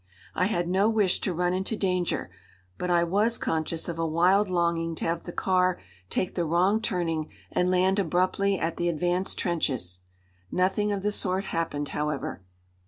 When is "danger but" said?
1.77-2.89